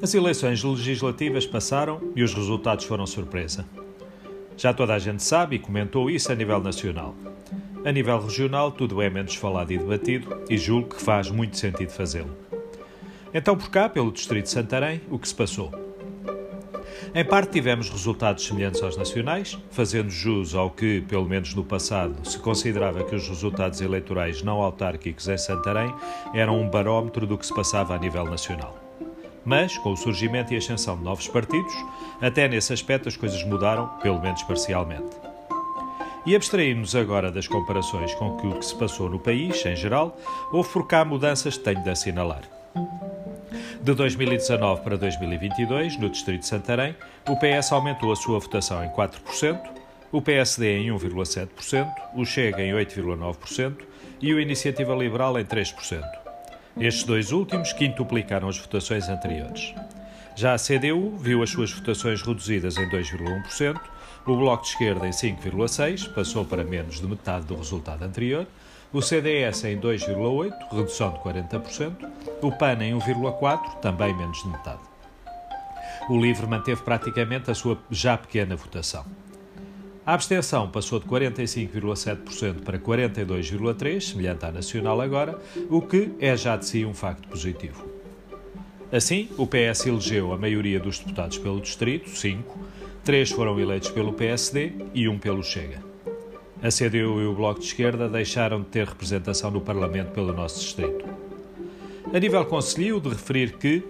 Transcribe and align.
As 0.00 0.14
eleições 0.14 0.62
legislativas 0.62 1.44
passaram 1.44 2.00
e 2.14 2.22
os 2.22 2.32
resultados 2.32 2.84
foram 2.84 3.04
surpresa. 3.04 3.66
Já 4.56 4.72
toda 4.72 4.94
a 4.94 4.98
gente 4.98 5.24
sabe 5.24 5.56
e 5.56 5.58
comentou 5.58 6.08
isso 6.08 6.30
a 6.30 6.36
nível 6.36 6.60
nacional. 6.60 7.16
A 7.84 7.90
nível 7.90 8.20
regional, 8.20 8.70
tudo 8.70 9.02
é 9.02 9.10
menos 9.10 9.34
falado 9.34 9.72
e 9.72 9.78
debatido 9.78 10.42
e 10.48 10.56
julgo 10.56 10.94
que 10.94 11.02
faz 11.02 11.30
muito 11.30 11.56
sentido 11.56 11.90
fazê-lo. 11.90 12.30
Então, 13.34 13.56
por 13.56 13.70
cá, 13.70 13.88
pelo 13.88 14.12
Distrito 14.12 14.44
de 14.44 14.50
Santarém, 14.50 15.00
o 15.10 15.18
que 15.18 15.28
se 15.28 15.34
passou? 15.34 15.72
Em 17.12 17.24
parte 17.24 17.52
tivemos 17.52 17.90
resultados 17.90 18.46
semelhantes 18.46 18.82
aos 18.82 18.96
nacionais, 18.96 19.58
fazendo 19.70 20.10
jus 20.10 20.54
ao 20.54 20.70
que, 20.70 21.00
pelo 21.02 21.28
menos 21.28 21.54
no 21.54 21.64
passado, 21.64 22.28
se 22.28 22.38
considerava 22.38 23.02
que 23.02 23.16
os 23.16 23.28
resultados 23.28 23.80
eleitorais 23.80 24.42
não 24.42 24.60
autárquicos 24.60 25.26
em 25.26 25.38
Santarém 25.38 25.92
eram 26.32 26.60
um 26.60 26.70
barómetro 26.70 27.26
do 27.26 27.36
que 27.36 27.46
se 27.46 27.54
passava 27.54 27.94
a 27.94 27.98
nível 27.98 28.24
nacional. 28.24 28.87
Mas, 29.48 29.78
com 29.78 29.92
o 29.92 29.96
surgimento 29.96 30.52
e 30.52 30.58
ascensão 30.58 30.94
de 30.94 31.02
novos 31.02 31.26
partidos, 31.26 31.72
até 32.20 32.46
nesse 32.46 32.70
aspecto 32.70 33.08
as 33.08 33.16
coisas 33.16 33.42
mudaram, 33.44 33.88
pelo 34.02 34.20
menos 34.20 34.42
parcialmente. 34.42 35.08
E 36.26 36.36
abstraímos 36.36 36.94
agora 36.94 37.32
das 37.32 37.48
comparações 37.48 38.14
com 38.16 38.36
o 38.36 38.58
que 38.58 38.66
se 38.66 38.76
passou 38.76 39.08
no 39.08 39.18
país, 39.18 39.64
em 39.64 39.74
geral, 39.74 40.14
houve 40.52 40.68
por 40.68 40.86
cá 40.86 41.02
mudanças 41.02 41.56
que 41.56 41.64
tenho 41.64 41.82
de 41.82 41.88
assinalar. 41.88 42.42
De 43.80 43.94
2019 43.94 44.82
para 44.82 44.98
2022, 44.98 45.98
no 45.98 46.10
Distrito 46.10 46.40
de 46.40 46.46
Santarém, 46.46 46.94
o 47.26 47.34
PS 47.34 47.72
aumentou 47.72 48.12
a 48.12 48.16
sua 48.16 48.38
votação 48.38 48.84
em 48.84 48.90
4%, 48.90 49.58
o 50.12 50.20
PSD 50.20 50.76
em 50.76 50.90
1,7%, 50.90 51.90
o 52.14 52.26
Chega 52.26 52.62
em 52.62 52.74
8,9% 52.74 53.78
e 54.20 54.34
o 54.34 54.38
Iniciativa 54.38 54.94
Liberal 54.94 55.38
em 55.38 55.44
3%. 55.46 56.27
Estes 56.76 57.04
dois 57.04 57.32
últimos 57.32 57.72
quintuplicaram 57.72 58.48
as 58.48 58.58
votações 58.58 59.08
anteriores. 59.08 59.74
Já 60.36 60.54
a 60.54 60.58
CDU 60.58 61.16
viu 61.16 61.42
as 61.42 61.50
suas 61.50 61.72
votações 61.72 62.22
reduzidas 62.22 62.76
em 62.76 62.88
2,1%, 62.88 63.80
o 64.24 64.36
Bloco 64.36 64.62
de 64.62 64.68
Esquerda 64.70 65.06
em 65.06 65.10
5,6%, 65.10 66.12
passou 66.12 66.44
para 66.44 66.62
menos 66.62 67.00
de 67.00 67.06
metade 67.06 67.46
do 67.46 67.56
resultado 67.56 68.04
anterior, 68.04 68.46
o 68.92 69.02
CDS 69.02 69.64
em 69.64 69.78
2,8%, 69.78 70.52
redução 70.70 71.12
de 71.12 71.18
40%, 71.18 72.08
o 72.40 72.52
PAN 72.52 72.84
em 72.84 72.96
1,4%, 72.98 73.80
também 73.80 74.14
menos 74.14 74.42
de 74.42 74.48
metade. 74.48 74.80
O 76.08 76.18
LIVRE 76.18 76.46
manteve 76.46 76.82
praticamente 76.82 77.50
a 77.50 77.54
sua 77.54 77.78
já 77.90 78.16
pequena 78.16 78.56
votação. 78.56 79.04
A 80.08 80.14
abstenção 80.14 80.70
passou 80.70 80.98
de 80.98 81.04
45,7% 81.04 82.62
para 82.62 82.78
42,3%, 82.78 84.00
semelhante 84.00 84.46
à 84.46 84.50
nacional 84.50 85.02
agora, 85.02 85.38
o 85.68 85.82
que 85.82 86.12
é 86.18 86.34
já 86.34 86.56
de 86.56 86.64
si 86.64 86.82
um 86.82 86.94
facto 86.94 87.28
positivo. 87.28 87.86
Assim, 88.90 89.28
o 89.36 89.46
PS 89.46 89.84
elegeu 89.84 90.32
a 90.32 90.38
maioria 90.38 90.80
dos 90.80 90.98
deputados 90.98 91.36
pelo 91.36 91.60
distrito, 91.60 92.08
5, 92.08 92.58
3 93.04 93.30
foram 93.32 93.60
eleitos 93.60 93.90
pelo 93.90 94.14
PSD 94.14 94.72
e 94.94 95.06
1 95.06 95.18
pelo 95.18 95.42
Chega. 95.42 95.84
A 96.62 96.70
CDU 96.70 97.20
e 97.20 97.26
o 97.26 97.34
Bloco 97.34 97.60
de 97.60 97.66
Esquerda 97.66 98.08
deixaram 98.08 98.62
de 98.62 98.68
ter 98.68 98.86
representação 98.86 99.50
no 99.50 99.60
Parlamento 99.60 100.12
pelo 100.12 100.32
nosso 100.32 100.58
distrito. 100.58 101.04
A 102.14 102.18
nível 102.18 102.46
conselho, 102.46 102.98
de 102.98 103.10
referir 103.10 103.58
que 103.58 103.84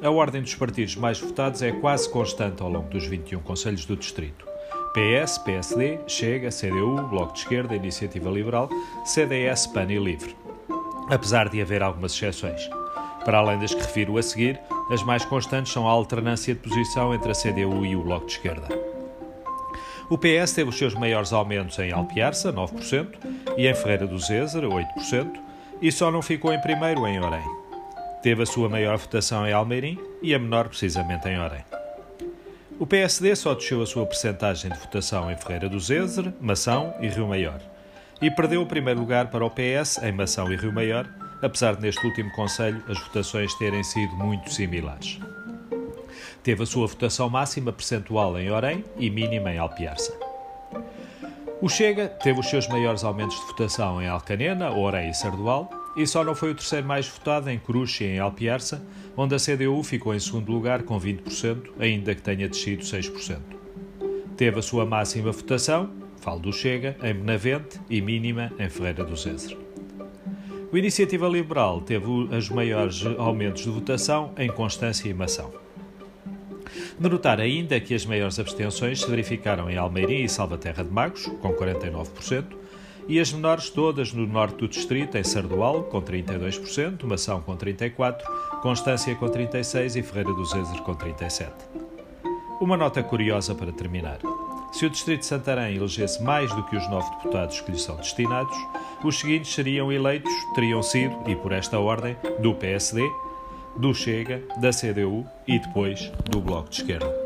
a 0.00 0.08
ordem 0.08 0.40
dos 0.40 0.54
partidos 0.54 0.94
mais 0.94 1.18
votados 1.18 1.62
é 1.62 1.72
quase 1.72 2.08
constante 2.08 2.62
ao 2.62 2.70
longo 2.70 2.88
dos 2.88 3.08
21 3.08 3.40
conselhos 3.40 3.84
do 3.84 3.96
distrito. 3.96 4.53
PS, 4.94 5.38
PSD, 5.38 5.98
Chega, 6.06 6.50
CDU, 6.50 7.02
Bloco 7.08 7.32
de 7.32 7.40
Esquerda, 7.40 7.74
Iniciativa 7.74 8.30
Liberal, 8.30 8.68
CDS, 9.04 9.66
PAN 9.66 9.90
e 9.90 9.98
LIVRE. 9.98 10.36
Apesar 11.10 11.48
de 11.48 11.60
haver 11.60 11.82
algumas 11.82 12.12
exceções. 12.12 12.70
Para 13.24 13.38
além 13.38 13.58
das 13.58 13.74
que 13.74 13.80
refiro 13.80 14.16
a 14.18 14.22
seguir, 14.22 14.60
as 14.92 15.02
mais 15.02 15.24
constantes 15.24 15.72
são 15.72 15.88
a 15.88 15.90
alternância 15.90 16.54
de 16.54 16.60
posição 16.60 17.12
entre 17.12 17.32
a 17.32 17.34
CDU 17.34 17.84
e 17.84 17.96
o 17.96 18.04
Bloco 18.04 18.26
de 18.26 18.34
Esquerda. 18.34 18.68
O 20.08 20.16
PS 20.16 20.52
teve 20.52 20.70
os 20.70 20.78
seus 20.78 20.94
maiores 20.94 21.32
aumentos 21.32 21.76
em 21.80 21.90
Alpiarça, 21.90 22.52
9%, 22.52 23.08
e 23.56 23.66
em 23.66 23.74
Ferreira 23.74 24.06
do 24.06 24.18
Zezer, 24.18 24.62
8%, 24.62 25.32
e 25.82 25.90
só 25.90 26.08
não 26.08 26.22
ficou 26.22 26.52
em 26.52 26.60
primeiro 26.60 27.04
em 27.08 27.18
Orem. 27.18 27.44
Teve 28.22 28.44
a 28.44 28.46
sua 28.46 28.68
maior 28.68 28.96
votação 28.96 29.44
em 29.44 29.52
Almeirim 29.52 29.98
e 30.22 30.32
a 30.34 30.38
menor 30.38 30.68
precisamente 30.68 31.28
em 31.28 31.40
Orem. 31.40 31.73
O 32.76 32.86
PSD 32.86 33.36
só 33.36 33.54
desceu 33.54 33.80
a 33.82 33.86
sua 33.86 34.04
percentagem 34.04 34.68
de 34.68 34.78
votação 34.78 35.30
em 35.30 35.36
Ferreira 35.36 35.68
do 35.68 35.78
Zezer, 35.78 36.32
Mação 36.40 36.92
e 37.00 37.06
Rio 37.06 37.28
Maior. 37.28 37.60
E 38.20 38.28
perdeu 38.30 38.62
o 38.62 38.66
primeiro 38.66 38.98
lugar 38.98 39.30
para 39.30 39.44
o 39.44 39.50
PS 39.50 40.02
em 40.02 40.10
Mação 40.10 40.52
e 40.52 40.56
Rio 40.56 40.72
Maior, 40.72 41.08
apesar 41.40 41.76
de 41.76 41.82
neste 41.82 42.04
último 42.04 42.32
Conselho 42.32 42.82
as 42.88 42.98
votações 42.98 43.54
terem 43.54 43.84
sido 43.84 44.12
muito 44.16 44.52
similares. 44.52 45.20
Teve 46.42 46.64
a 46.64 46.66
sua 46.66 46.88
votação 46.88 47.30
máxima 47.30 47.72
percentual 47.72 48.36
em 48.38 48.50
Orem 48.50 48.84
e 48.98 49.08
mínima 49.08 49.52
em 49.52 49.58
Alpiarça. 49.58 50.12
O 51.62 51.68
Chega 51.68 52.08
teve 52.08 52.40
os 52.40 52.50
seus 52.50 52.66
maiores 52.66 53.04
aumentos 53.04 53.38
de 53.38 53.46
votação 53.46 54.02
em 54.02 54.08
Alcanena, 54.08 54.72
Orem 54.72 55.10
e 55.10 55.14
Sardual, 55.14 55.70
e 55.96 56.06
só 56.06 56.24
não 56.24 56.34
foi 56.34 56.50
o 56.50 56.54
terceiro 56.54 56.86
mais 56.86 57.06
votado 57.06 57.50
em 57.50 57.58
Coruche 57.58 58.04
e 58.04 58.08
em 58.08 58.18
Alpiarça, 58.18 58.84
onde 59.16 59.34
a 59.34 59.38
CDU 59.38 59.82
ficou 59.82 60.14
em 60.14 60.18
segundo 60.18 60.50
lugar 60.50 60.82
com 60.82 60.98
20%, 60.98 61.70
ainda 61.78 62.14
que 62.14 62.22
tenha 62.22 62.48
descido 62.48 62.82
6%. 62.82 63.38
Teve 64.36 64.58
a 64.58 64.62
sua 64.62 64.84
máxima 64.84 65.30
votação, 65.30 65.90
falo 66.20 66.40
do 66.40 66.52
Chega, 66.52 66.96
em 67.02 67.14
Benavente 67.14 67.80
e 67.88 68.00
mínima 68.00 68.52
em 68.58 68.68
Ferreira 68.68 69.04
do 69.04 69.16
Zezer. 69.16 69.56
O 70.72 70.76
Iniciativa 70.76 71.28
Liberal 71.28 71.80
teve 71.82 72.06
os 72.10 72.48
maiores 72.50 73.04
aumentos 73.16 73.62
de 73.62 73.70
votação 73.70 74.32
em 74.36 74.50
Constância 74.50 75.08
e 75.08 75.14
Mação. 75.14 75.52
De 76.98 77.08
notar 77.08 77.40
ainda 77.40 77.78
que 77.78 77.94
as 77.94 78.04
maiores 78.04 78.40
abstenções 78.40 79.00
se 79.00 79.08
verificaram 79.08 79.70
em 79.70 79.76
Almeirim 79.76 80.24
e 80.24 80.28
Salvaterra 80.28 80.82
de 80.82 80.90
Magos, 80.90 81.26
com 81.40 81.52
49%, 81.52 82.44
e 83.08 83.20
as 83.20 83.32
menores 83.32 83.70
todas 83.70 84.12
no 84.12 84.26
norte 84.26 84.56
do 84.56 84.68
distrito, 84.68 85.16
em 85.16 85.24
Sardual, 85.24 85.84
com 85.84 86.00
32%, 86.00 87.04
Mação 87.04 87.40
com 87.40 87.56
34%, 87.56 88.22
Constância 88.62 89.14
com 89.14 89.26
36% 89.26 89.96
e 89.96 90.02
Ferreira 90.02 90.32
do 90.32 90.44
Zezer 90.44 90.82
com 90.82 90.94
37%. 90.94 91.50
Uma 92.60 92.76
nota 92.76 93.02
curiosa 93.02 93.54
para 93.54 93.72
terminar. 93.72 94.18
Se 94.72 94.86
o 94.86 94.90
Distrito 94.90 95.20
de 95.20 95.26
Santarém 95.26 95.76
elegesse 95.76 96.22
mais 96.22 96.52
do 96.52 96.64
que 96.64 96.76
os 96.76 96.88
nove 96.88 97.08
deputados 97.16 97.60
que 97.60 97.70
lhe 97.70 97.78
são 97.78 97.96
destinados, 97.96 98.56
os 99.04 99.18
seguintes 99.18 99.54
seriam 99.54 99.92
eleitos, 99.92 100.32
teriam 100.54 100.82
sido, 100.82 101.16
e 101.28 101.36
por 101.36 101.52
esta 101.52 101.78
ordem, 101.78 102.16
do 102.40 102.54
PSD, 102.54 103.08
do 103.76 103.94
Chega, 103.94 104.42
da 104.60 104.70
CDU 104.70 105.26
e 105.46 105.58
depois 105.58 106.10
do 106.30 106.40
Bloco 106.40 106.70
de 106.70 106.76
Esquerda. 106.76 107.23